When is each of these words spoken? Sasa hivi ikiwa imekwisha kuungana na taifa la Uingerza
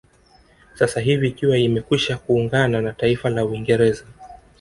Sasa 0.75 0.99
hivi 0.99 1.27
ikiwa 1.27 1.57
imekwisha 1.57 2.17
kuungana 2.17 2.81
na 2.81 2.93
taifa 2.93 3.29
la 3.29 3.45
Uingerza 3.45 4.05